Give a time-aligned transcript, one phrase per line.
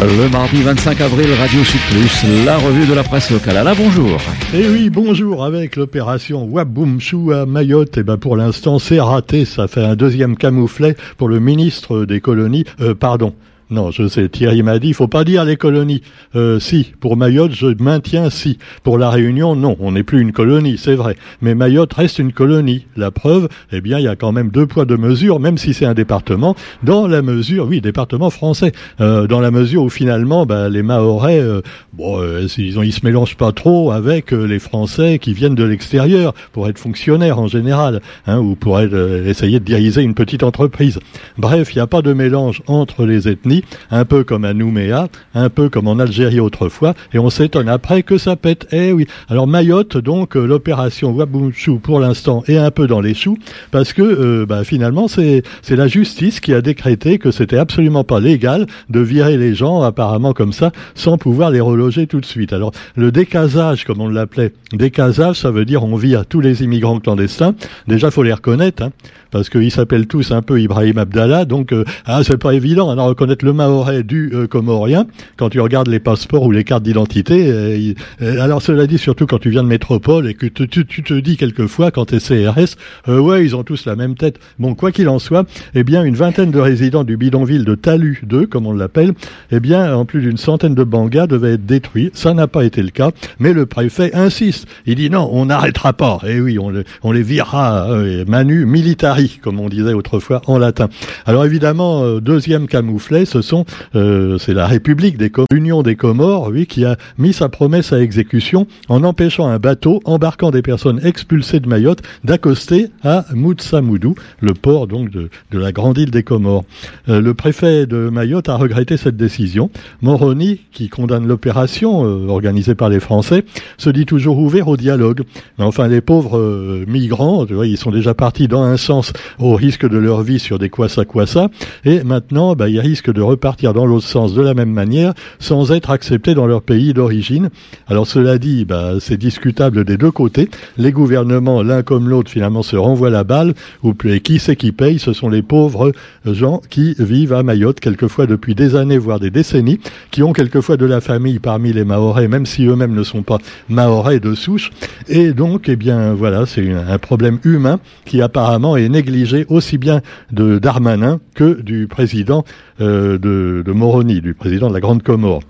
[0.00, 3.56] Le mardi 25 avril, Radio Sud Plus, la revue de la presse locale.
[3.56, 4.16] Alain, bonjour.
[4.54, 5.44] Eh oui, bonjour.
[5.44, 9.44] Avec l'opération Waboumchou à Mayotte, et eh ben pour l'instant, c'est raté.
[9.44, 12.64] Ça fait un deuxième camouflet pour le ministre des colonies.
[12.80, 13.34] Euh, pardon,
[13.70, 16.00] non, je sais, Thierry m'a dit, il faut pas dire les colonies.
[16.34, 18.58] Euh, si, pour Mayotte, je maintiens si.
[18.82, 21.16] Pour la Réunion, non, on n'est plus une colonie, c'est vrai.
[21.42, 22.86] Mais Mayotte reste une colonie.
[22.96, 25.74] La preuve, eh bien, il y a quand même deux poids, deux mesures, même si
[25.74, 30.46] c'est un département, dans la mesure, oui, département français, euh, dans la mesure où finalement,
[30.46, 31.60] bah, les Mahorais, euh,
[31.92, 35.54] bon, euh, ils, ont, ils se mélangent pas trop avec euh, les Français qui viennent
[35.54, 40.42] de l'extérieur pour être fonctionnaires en général, hein, ou pour essayer de diriger une petite
[40.42, 40.98] entreprise.
[41.36, 43.57] Bref, il n'y a pas de mélange entre les ethnies
[43.90, 48.02] un peu comme à Nouméa, un peu comme en Algérie autrefois, et on s'étonne après
[48.02, 48.66] que ça pète.
[48.72, 49.06] Eh oui.
[49.28, 53.38] Alors Mayotte, donc euh, l'opération Wabunchu pour l'instant est un peu dans les choux,
[53.70, 58.04] parce que euh, bah, finalement c'est c'est la justice qui a décrété que c'était absolument
[58.04, 62.26] pas légal de virer les gens apparemment comme ça sans pouvoir les reloger tout de
[62.26, 62.52] suite.
[62.52, 66.62] Alors le décasage, comme on l'appelait, décasage, ça veut dire on vit à tous les
[66.62, 67.54] immigrants clandestins.
[67.86, 68.90] Déjà faut les reconnaître, hein,
[69.30, 73.02] parce qu'ils s'appellent tous un peu Ibrahim Abdallah, donc euh, ah, c'est pas évident à
[73.02, 77.50] reconnaître le maorais du euh, comorien, quand tu regardes les passeports ou les cartes d'identité,
[77.50, 81.14] euh, euh, alors cela dit, surtout quand tu viens de métropole et que tu, te
[81.14, 82.76] dis quelquefois quand es CRS,
[83.08, 84.38] ouais, ils ont tous la même tête.
[84.58, 88.22] Bon, quoi qu'il en soit, eh bien, une vingtaine de résidents du bidonville de Talu
[88.26, 89.14] 2, comme on l'appelle,
[89.50, 92.10] eh bien, en plus d'une centaine de bangas devaient être détruits.
[92.14, 94.66] Ça n'a pas été le cas, mais le préfet insiste.
[94.86, 96.20] Il dit non, on n'arrêtera pas.
[96.26, 97.88] Et eh oui, on, on les virera
[98.26, 100.88] manu militari, comme on disait autrefois en latin.
[101.26, 106.84] Alors évidemment, deuxième camouflet, sont, euh, c'est la République des Union des Comores, oui, qui
[106.84, 111.68] a mis sa promesse à exécution en empêchant un bateau embarquant des personnes expulsées de
[111.68, 116.64] Mayotte d'accoster à Moutsamoudou, le port donc de, de la grande île des Comores.
[117.08, 119.70] Euh, le préfet de Mayotte a regretté cette décision.
[120.02, 123.44] Moroni, qui condamne l'opération euh, organisée par les Français,
[123.76, 125.22] se dit toujours ouvert au dialogue.
[125.58, 129.98] Mais enfin, les pauvres migrants, ils sont déjà partis dans un sens au risque de
[129.98, 131.48] leur vie sur des quoi ça,
[131.84, 135.72] et maintenant, bah, ils risquent de repartir dans l'autre sens de la même manière sans
[135.72, 137.50] être acceptés dans leur pays d'origine.
[137.86, 140.48] Alors cela dit, bah, c'est discutable des deux côtés.
[140.76, 143.54] Les gouvernements, l'un comme l'autre, finalement se renvoient la balle.
[143.82, 144.98] Ou qui c'est qui paye?
[144.98, 145.92] Ce sont les pauvres
[146.24, 149.80] gens qui vivent à Mayotte, quelquefois depuis des années, voire des décennies,
[150.10, 153.38] qui ont quelquefois de la famille parmi les Mahorais, même si eux-mêmes ne sont pas
[153.68, 154.70] Mahorais de souche.
[155.08, 160.00] Et donc, eh bien, voilà, c'est un problème humain qui apparemment est négligé aussi bien
[160.32, 162.44] de Darmanin que du président
[162.80, 165.42] euh, de, Moroni, du président de la Grande Comore.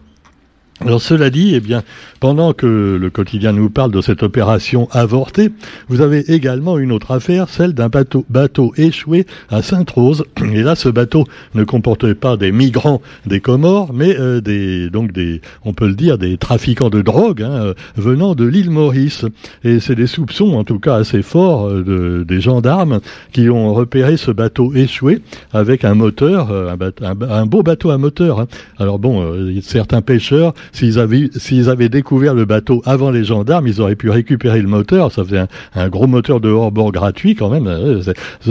[0.87, 1.83] Alors cela dit, eh bien,
[2.21, 5.51] pendant que le quotidien nous parle de cette opération avortée,
[5.89, 10.25] vous avez également une autre affaire, celle d'un bateau, bateau échoué à Sainte-Rose.
[10.53, 11.25] Et là, ce bateau
[11.55, 15.95] ne comportait pas des migrants des Comores, mais euh, des, donc des, on peut le
[15.95, 19.25] dire, des trafiquants de drogue hein, euh, venant de l'île Maurice.
[19.65, 23.01] Et c'est des soupçons, en tout cas assez forts, euh, de, des gendarmes
[23.33, 25.23] qui ont repéré ce bateau échoué
[25.53, 26.53] avec un moteur,
[27.03, 28.41] un, beau bateau à moteur.
[28.41, 28.47] Hein.
[28.79, 29.25] Alors bon,
[29.61, 34.11] certains pêcheurs S'ils avaient, s'ils avaient découvert le bateau avant les gendarmes, ils auraient pu
[34.11, 35.13] récupérer le moteur.
[35.13, 37.67] Ça faisait un, gros moteur de hors-bord gratuit quand même.
[37.67, 38.03] Euh,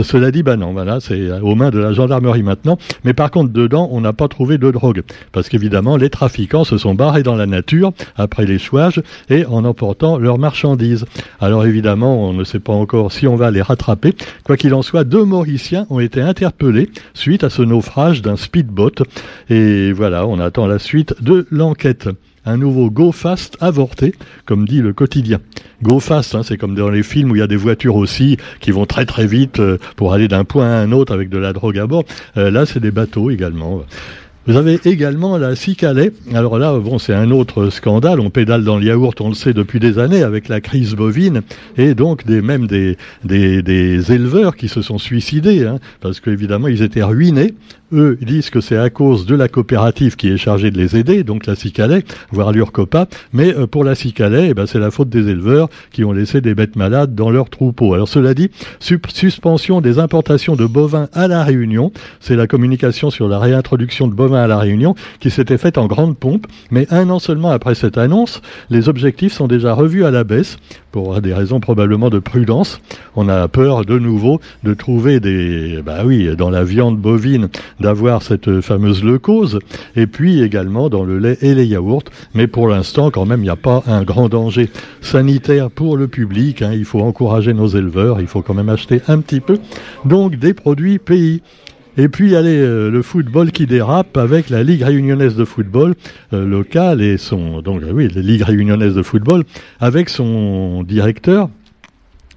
[0.02, 2.78] cela dit, bah non, voilà, c'est aux mains de la gendarmerie maintenant.
[3.04, 5.02] Mais par contre, dedans, on n'a pas trouvé de drogue.
[5.32, 10.18] Parce qu'évidemment, les trafiquants se sont barrés dans la nature après l'échouage et en emportant
[10.18, 11.04] leurs marchandises.
[11.40, 14.14] Alors évidemment, on ne sait pas encore si on va les rattraper.
[14.44, 19.02] Quoi qu'il en soit, deux Mauriciens ont été interpellés suite à ce naufrage d'un speedboat.
[19.50, 22.07] Et voilà, on attend la suite de l'enquête
[22.48, 24.14] un nouveau Go Fast avorté,
[24.46, 25.38] comme dit le quotidien.
[25.82, 28.38] Go Fast, hein, c'est comme dans les films où il y a des voitures aussi
[28.60, 31.38] qui vont très très vite euh, pour aller d'un point à un autre avec de
[31.38, 32.04] la drogue à bord.
[32.36, 33.82] Euh, là, c'est des bateaux également.
[34.48, 36.10] Vous avez également la Cicalais.
[36.32, 38.18] Alors là, bon, c'est un autre scandale.
[38.18, 41.42] On pédale dans le yaourt, on le sait depuis des années, avec la crise bovine,
[41.76, 46.80] et donc des, même des, des, éleveurs qui se sont suicidés, hein, parce qu'évidemment, ils
[46.80, 47.52] étaient ruinés.
[47.92, 51.24] Eux disent que c'est à cause de la coopérative qui est chargée de les aider,
[51.24, 53.06] donc la Cicalais, voire l'Urcopa.
[53.32, 56.42] Mais euh, pour la Cicalais, eh ben, c'est la faute des éleveurs qui ont laissé
[56.42, 57.94] des bêtes malades dans leurs troupeaux.
[57.94, 61.92] Alors cela dit, suspension des importations de bovins à la Réunion.
[62.20, 65.86] C'est la communication sur la réintroduction de bovins à la Réunion qui s'était faite en
[65.86, 66.46] grande pompe.
[66.70, 70.56] Mais un an seulement après cette annonce, les objectifs sont déjà revus à la baisse
[70.92, 72.80] pour des raisons probablement de prudence.
[73.16, 77.48] On a peur de nouveau de trouver des, bah oui, dans la viande bovine
[77.80, 79.58] d'avoir cette fameuse leucose,
[79.96, 82.04] et puis également dans le lait et les yaourts.
[82.34, 84.70] Mais pour l'instant, quand même, il n'y a pas un grand danger
[85.00, 86.62] sanitaire pour le public.
[86.62, 86.72] Hein.
[86.72, 89.58] Il faut encourager nos éleveurs, il faut quand même acheter un petit peu.
[90.04, 91.42] Donc des produits pays.
[92.00, 95.94] Et puis, allez, le football qui dérape avec la Ligue réunionnaise de football
[96.30, 99.42] locale et son, donc oui, la Ligue réunionnaise de football
[99.80, 101.50] avec son directeur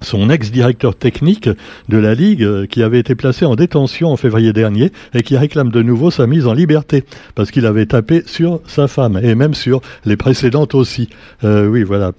[0.02, 1.48] son ex-directeur technique
[1.88, 5.36] de la Ligue, euh, qui avait été placé en détention en février dernier et qui
[5.36, 7.04] réclame de nouveau sa mise en liberté,
[7.34, 11.08] parce qu'il avait tapé sur sa femme, et même sur les précédentes aussi.
[11.44, 12.12] Euh, oui, voilà.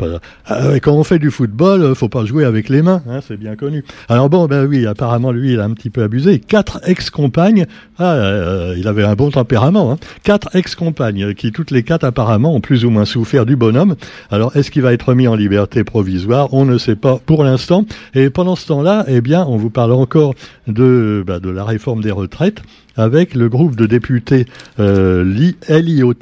[0.51, 3.55] Euh, quand on fait du football, faut pas jouer avec les mains, hein, c'est bien
[3.55, 3.83] connu.
[4.09, 6.39] Alors bon, ben oui, apparemment, lui, il a un petit peu abusé.
[6.39, 7.65] Quatre ex-compagnes,
[7.99, 9.97] ah, il avait un bon tempérament, hein.
[10.23, 13.95] quatre ex-compagnes, qui toutes les quatre, apparemment, ont plus ou moins souffert du bonhomme.
[14.31, 16.53] Alors, est-ce qu'il va être mis en liberté provisoire?
[16.53, 17.72] On ne sait pas pour l'instant.
[18.13, 20.33] Et pendant ce temps-là, eh bien, on vous parle encore
[20.67, 22.61] de, bah, de la réforme des retraites
[22.95, 24.45] avec le groupe de députés
[24.79, 25.23] euh,
[25.69, 26.13] LIOT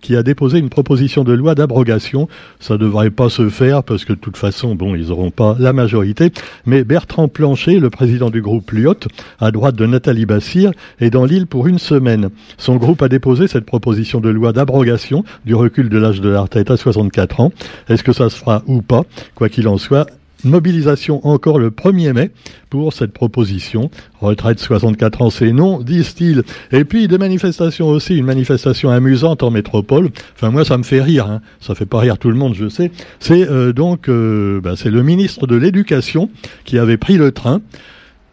[0.00, 2.28] qui a déposé une proposition de loi d'abrogation.
[2.60, 5.56] Ça ne devrait pas se faire parce que de toute façon, bon, ils n'auront pas
[5.58, 6.32] la majorité.
[6.66, 8.94] Mais Bertrand Plancher, le président du groupe Lyot,
[9.40, 12.30] à droite de Nathalie Bassir, est dans l'île pour une semaine.
[12.56, 16.42] Son groupe a déposé cette proposition de loi d'abrogation du recul de l'âge de la
[16.42, 17.52] retraite à 64 ans.
[17.88, 19.02] Est-ce que ça se fera ou pas?
[19.34, 20.06] Quoi qu'il en soit,
[20.44, 22.30] mobilisation encore le 1er mai
[22.70, 23.90] pour cette proposition.
[24.20, 26.42] Retraite 64 ans, c'est non, disent-ils.
[26.72, 30.10] Et puis des manifestations aussi, une manifestation amusante en métropole.
[30.34, 31.26] Enfin moi, ça me fait rire.
[31.26, 31.40] Hein.
[31.60, 32.90] Ça fait pas rire tout le monde, je sais.
[33.20, 36.30] C'est euh, donc, euh, bah, c'est le ministre de l'Éducation
[36.64, 37.60] qui avait pris le train.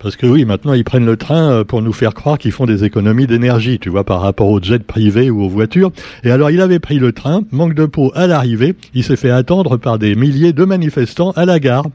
[0.05, 2.67] Parce que oui, maintenant ils prennent le train euh, pour nous faire croire qu'ils font
[2.67, 5.91] des économies d'énergie, tu vois, par rapport aux jets privés ou aux voitures.
[6.23, 9.31] Et alors il avait pris le train, manque de peau à l'arrivée, il s'est fait
[9.31, 11.87] attendre par des milliers de manifestants à la gare.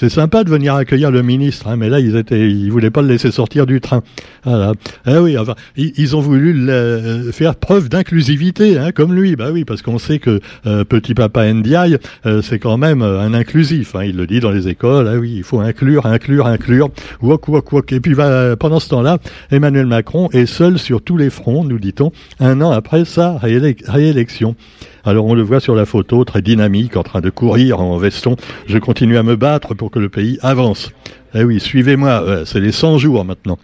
[0.00, 3.02] C'est sympa de venir accueillir le ministre, hein, mais là ils étaient, ils voulaient pas
[3.02, 4.02] le laisser sortir du train.
[4.44, 4.72] Voilà.
[5.06, 9.36] Eh oui, enfin, ils, ont voulu le, faire preuve d'inclusivité, hein, comme lui.
[9.36, 13.20] Bah oui, parce qu'on sait que euh, petit papa Ndiaye, euh, c'est quand même euh,
[13.20, 13.94] un inclusif.
[13.94, 15.06] Hein, il le dit dans les écoles.
[15.06, 16.88] Ah oui, il faut inclure, inclure, inclure.
[17.20, 17.92] Wok, wok, wok.
[17.92, 19.18] Et puis va, pendant ce temps-là,
[19.50, 24.56] Emmanuel Macron est seul sur tous les fronts, nous dit-on, un an après sa réélection.
[25.04, 28.36] Alors on le voit sur la photo, très dynamique, en train de courir en veston.
[28.66, 30.90] Je continue à me battre pour que le pays avance.
[31.34, 33.58] Eh oui, suivez-moi, c'est les 100 jours maintenant.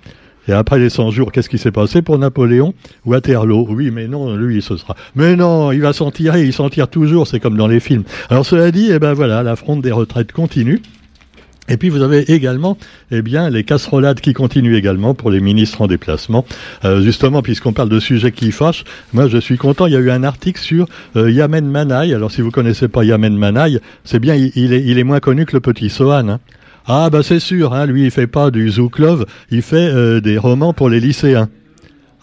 [0.48, 2.72] Et après les 100 jours, qu'est-ce qui s'est passé pour Napoléon
[3.04, 3.66] Waterloo?
[3.68, 4.94] Oui, mais non, lui, ce sera.
[5.16, 8.04] Mais non, il va s'en tirer, il s'en tire toujours, c'est comme dans les films.
[8.30, 10.80] Alors cela dit, eh ben voilà, la fronde des retraites continue.
[11.68, 12.78] Et puis vous avez également,
[13.10, 16.44] eh bien, les casserolades qui continuent également pour les ministres en déplacement.
[16.84, 19.86] Euh, justement, puisqu'on parle de sujets qui fâchent, moi je suis content.
[19.86, 20.86] Il y a eu un article sur
[21.16, 22.14] euh, Yamen Manaï.
[22.14, 25.46] Alors si vous connaissez pas Yamen Manaï, c'est bien, il, est, il est moins connu
[25.46, 26.28] que le petit Sohan.
[26.28, 26.40] Hein.
[26.88, 30.20] Ah bah c'est sûr, hein, lui il fait pas du Zouk Love, il fait euh,
[30.20, 31.48] des romans pour les lycéens.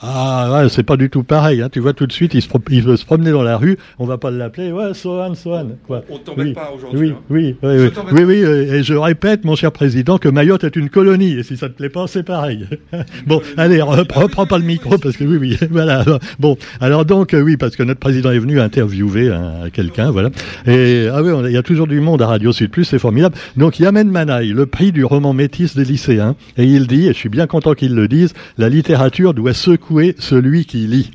[0.05, 1.61] Ah ouais, c'est pas du tout pareil.
[1.61, 1.69] Hein.
[1.71, 3.77] Tu vois tout de suite, il se, il veut se promener dans la rue.
[3.99, 4.69] On va pas l'appeler.
[4.69, 5.77] Ouais, Sohan, Sohan.
[5.87, 6.03] Quoi.
[6.09, 6.53] On, t'embête oui.
[6.53, 6.99] pas aujourd'hui.
[6.99, 7.23] Oui, hein.
[7.29, 10.89] oui, oui, oui, oui, oui, Et je répète, mon cher président, que Mayotte est une
[10.89, 11.39] colonie.
[11.39, 12.67] Et si ça te plaît pas, c'est pareil.
[13.27, 16.03] bon, allez, reprends pas le micro parce que oui, oui, voilà.
[16.37, 20.31] Bon, alors donc euh, oui, parce que notre président est venu interviewer hein, quelqu'un, voilà.
[20.67, 23.37] Et ah oui, il y a toujours du monde à Radio Sud Plus, c'est formidable.
[23.55, 27.17] Donc Yamen Manaï, le prix du roman métis des lycéens, et il dit, et je
[27.17, 31.11] suis bien content qu'il le dise, la littérature doit secouer celui qui lit.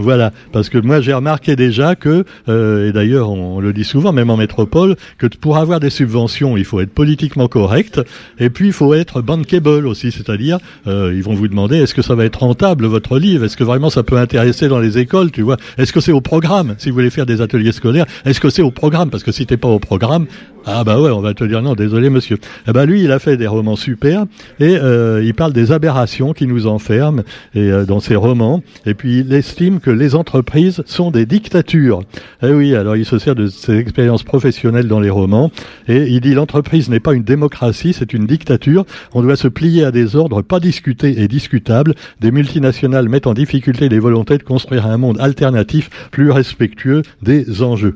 [0.00, 4.12] Voilà, parce que moi j'ai remarqué déjà que, euh, et d'ailleurs on, le dit souvent,
[4.12, 8.00] même en métropole, que pour avoir des subventions, il faut être politiquement correct,
[8.38, 12.00] et puis il faut être bankable aussi, c'est-à-dire euh, ils vont vous demander est-ce que
[12.00, 15.30] ça va être rentable votre livre, est-ce que vraiment ça peut intéresser dans les écoles,
[15.32, 18.40] tu vois, est-ce que c'est au programme, si vous voulez faire des ateliers scolaires, est-ce
[18.40, 20.26] que c'est au programme, parce que si t'es pas au programme,
[20.66, 22.38] ah bah ouais, on va te dire non, désolé monsieur.
[22.68, 24.24] Eh ben lui, il a fait des romans super
[24.58, 27.22] et euh, il parle des aberrations qui nous enferment
[27.54, 28.62] et euh, dans ses romans.
[28.84, 32.02] Et puis il estime que les entreprises sont des dictatures.
[32.42, 35.50] Eh oui, alors il se sert de ses expériences professionnelles dans les romans
[35.88, 38.84] et il dit l'entreprise n'est pas une démocratie, c'est une dictature.
[39.14, 41.94] On doit se plier à des ordres pas discutés et discutables.
[42.20, 47.62] Des multinationales mettent en difficulté les volontés de construire un monde alternatif plus respectueux des
[47.62, 47.94] enjeux.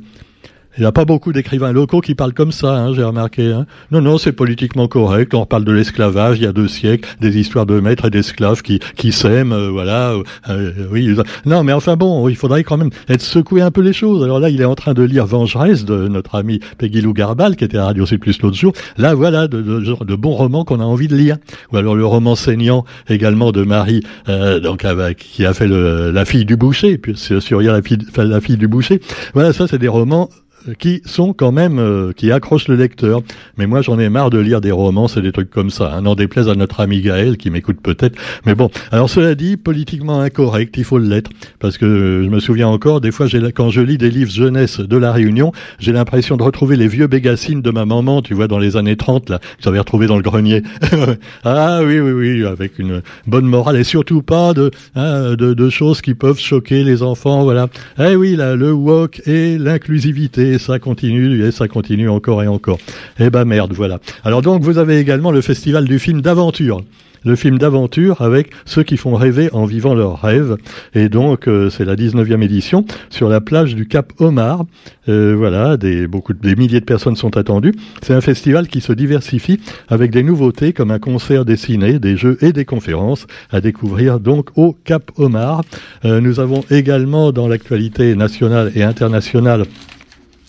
[0.76, 3.52] Il n'y a pas beaucoup d'écrivains locaux qui parlent comme ça, hein, j'ai remarqué.
[3.52, 3.64] Hein.
[3.93, 5.33] Non, non, c'est politiquement correct.
[5.33, 8.61] On parle de l'esclavage il y a deux siècles, des histoires de maîtres et d'esclaves
[8.62, 10.11] qui, qui s'aiment, euh, voilà.
[10.11, 11.14] Euh, euh, oui.
[11.47, 14.25] Non, mais enfin bon, il faudrait quand même être secoué un peu les choses.
[14.25, 17.54] Alors là, il est en train de lire Vengeresse de notre ami Peggy Lou Garbal,
[17.54, 18.73] qui était à Radio C l'autre jour.
[18.97, 21.37] Là, voilà, de, de, de, bons romans qu'on a envie de lire.
[21.73, 26.25] Ou alors le roman saignant également de Marie, donc avec, qui a fait le, La
[26.25, 29.00] fille du boucher, puis sur la fille, la fille du boucher.
[29.35, 30.31] Voilà, ça c'est des romans
[30.78, 33.23] qui sont quand même euh, qui accrochent le lecteur.
[33.56, 35.92] Mais moi, j'en ai marre de lire des romans, et des trucs comme ça.
[35.94, 36.02] Hein.
[36.02, 38.18] N'en déplaise à notre ami Gaël qui m'écoute peut-être.
[38.47, 42.68] Mais bon, alors cela dit, politiquement incorrect, il faut l'être, parce que je me souviens
[42.68, 46.42] encore des fois, quand je lis des livres jeunesse de la Réunion, j'ai l'impression de
[46.42, 49.62] retrouver les vieux bégassines de ma maman, tu vois, dans les années 30 là, que
[49.62, 50.62] j'avais retrouvé dans le grenier.
[51.44, 55.71] ah oui, oui, oui, avec une bonne morale et surtout pas de, hein, de, de
[55.71, 57.68] choses qui peuvent choquer les enfants, voilà.
[57.99, 62.78] Eh oui, là, le wok et l'inclusivité, ça continue et ça continue encore et encore.
[63.18, 63.99] Eh ben merde, voilà.
[64.25, 66.82] Alors donc vous avez également le festival du film d'aventure
[67.25, 70.56] le film d'aventure avec ceux qui font rêver en vivant leurs rêves.
[70.94, 74.64] Et donc, euh, c'est la 19e édition sur la plage du Cap Omar.
[75.08, 77.75] Euh, voilà, des, beaucoup, des milliers de personnes sont attendues.
[78.02, 82.38] C'est un festival qui se diversifie avec des nouveautés comme un concert dessiné, des jeux
[82.42, 85.62] et des conférences à découvrir donc au Cap Omar.
[86.04, 89.64] Euh, nous avons également dans l'actualité nationale et internationale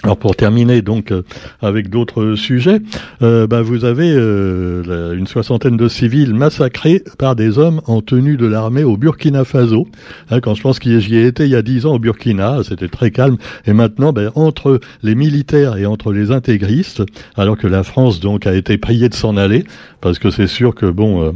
[0.04, 1.24] alors pour terminer donc euh,
[1.62, 2.80] avec d'autres sujets,
[3.22, 8.38] euh, bah, vous avez euh, une soixantaine de civils massacrés par des hommes en tenue
[8.38, 9.88] de l'armée au Burkina Faso.
[10.30, 12.60] Hein, quand je pense que j'y ai été il y a dix ans au Burkina,
[12.64, 13.38] c'était très calme.
[13.66, 17.02] Et maintenant, ben, entre les militaires et entre les intégristes,
[17.36, 19.64] alors que la France donc a été priée de s'en aller,
[20.02, 21.34] parce que c'est sûr que bon,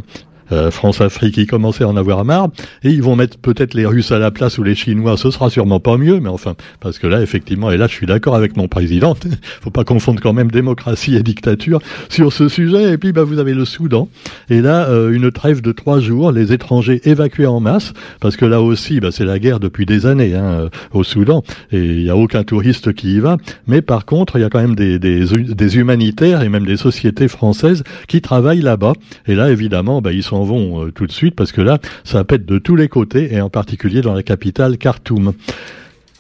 [0.52, 2.50] euh, France-Afrique, ils commençaient à en avoir marre,
[2.84, 5.50] et ils vont mettre peut-être les Russes à la place ou les Chinois, ce sera
[5.50, 8.58] sûrement pas mieux, mais enfin, parce que là, effectivement, et là, je suis d'accord avec
[8.58, 9.16] mon président,
[9.62, 11.80] faut pas confondre quand même démocratie et dictature
[12.10, 14.10] sur ce sujet, et puis bah, vous avez le Soudan,
[14.50, 18.46] et là, euh, une trêve de trois jours, les étrangers évacués en masse, parce que
[18.46, 22.04] là aussi, bah, c'est la guerre depuis des années hein, euh, au Soudan, et il
[22.04, 23.38] n'y a aucun touriste qui y va,
[23.68, 26.78] mais par contre, il y a quand même des, des, des humanitaires et même des
[26.78, 28.94] sociétés françaises qui travaillent là-bas,
[29.28, 32.24] et là, évidemment, bah, ils sont vont euh, tout de suite parce que là, ça
[32.24, 35.34] pète de tous les côtés et en particulier dans la capitale Khartoum.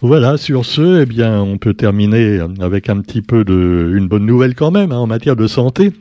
[0.01, 4.25] Voilà, sur ce, eh bien, on peut terminer avec un petit peu de une bonne
[4.25, 5.91] nouvelle quand même hein, en matière de santé.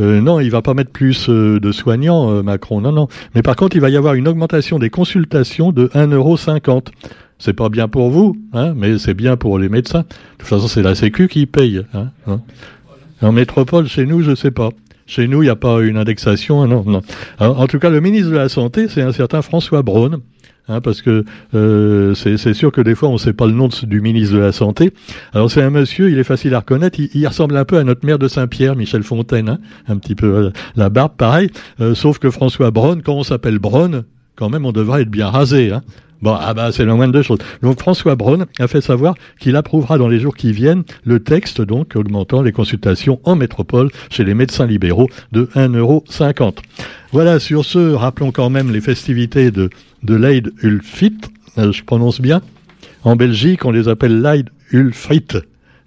[0.00, 2.80] Euh, non, il va pas mettre plus euh, de soignants, Macron.
[2.80, 3.08] Non, non.
[3.34, 6.88] Mais par contre, il va y avoir une augmentation des consultations de 1,50€.
[7.38, 10.00] C'est pas bien pour vous, hein, mais c'est bien pour les médecins.
[10.00, 10.06] De
[10.38, 11.82] toute façon, c'est la Sécu qui paye.
[11.94, 12.40] Hein, hein.
[13.22, 14.70] En métropole, chez nous, je sais pas.
[15.08, 16.66] Chez nous, il n'y a pas une indexation.
[16.66, 17.00] Non, non.
[17.40, 20.20] en tout cas, le ministre de la Santé, c'est un certain François Braun.
[20.70, 21.24] Hein, parce que
[21.54, 24.40] euh, c'est sûr que des fois on ne sait pas le nom du ministre de
[24.40, 24.92] la santé.
[25.32, 28.04] Alors c'est un monsieur, il est facile à reconnaître, il, ressemble un peu à notre
[28.04, 31.48] maire de Saint-Pierre, Michel Fontaine, hein, un petit peu euh, la barbe, pareil.
[31.80, 34.04] Euh, sauf que François Braun, quand on s'appelle Braun,
[34.36, 35.72] quand même on devrait être bien rasé.
[35.72, 35.80] Hein.
[36.20, 37.38] Bon, ah bah c'est la moindre de choses.
[37.62, 41.60] Donc François Braun a fait savoir qu'il approuvera dans les jours qui viennent le texte
[41.60, 46.56] donc augmentant les consultations en métropole chez les médecins libéraux de 1,50€.
[47.12, 49.70] Voilà, sur ce, rappelons quand même les festivités de,
[50.02, 51.18] de l'Aid Ulfit,
[51.56, 52.42] euh, je prononce bien.
[53.04, 55.24] En Belgique, on les appelle l'Aid Ulfrit,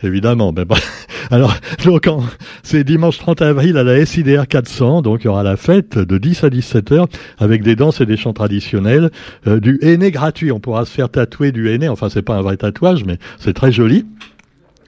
[0.04, 0.54] évidemment.
[1.32, 1.56] Alors,
[1.86, 2.08] donc,
[2.64, 6.18] c'est dimanche 30 avril à la SIDR 400, donc il y aura la fête de
[6.18, 9.12] 10 à 17 heures avec des danses et des chants traditionnels,
[9.48, 10.52] euh, du henné gratuit.
[10.52, 11.90] On pourra se faire tatouer du henné.
[11.90, 14.06] Enfin, c'est pas un vrai tatouage, mais c'est très joli.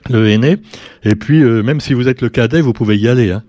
[0.10, 0.58] Le henné.
[1.04, 3.32] Et puis, euh, même si vous êtes le cadet, vous pouvez y aller.
[3.32, 3.44] Hein.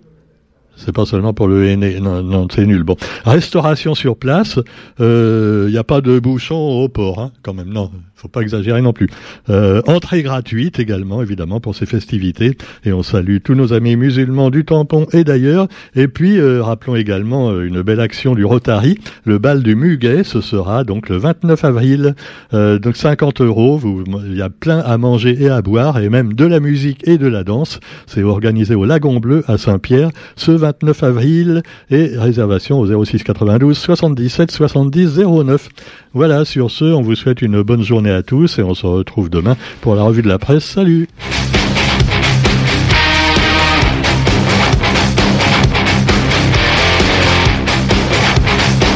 [0.77, 2.01] C'est pas seulement pour le henné.
[2.01, 2.83] Non, non, c'est nul.
[2.83, 4.57] Bon, restauration sur place.
[4.99, 7.69] Il euh, n'y a pas de bouchon au port, hein, quand même.
[7.69, 7.91] Non,
[8.25, 9.09] faut pas exagérer non plus.
[9.51, 12.57] Euh, entrée gratuite également, évidemment, pour ces festivités.
[12.85, 15.69] Et on salue tous nos amis musulmans du tampon et d'ailleurs.
[15.95, 20.25] Et puis, euh, rappelons également euh, une belle action du Rotary, le bal du Muguet.
[20.25, 22.15] Ce sera donc le 29 avril.
[22.55, 23.79] Euh, donc 50 euros.
[24.27, 27.19] Il y a plein à manger et à boire, et même de la musique et
[27.19, 27.79] de la danse.
[28.07, 31.63] C'est organisé au Lagon Bleu à Saint-Pierre ce 29 avril.
[31.91, 35.69] Et réservation au 06 92 77 70 09.
[36.15, 39.29] Voilà, sur ce, on vous souhaite une bonne journée à tous et on se retrouve
[39.29, 40.65] demain pour la revue de la presse.
[40.65, 41.09] Salut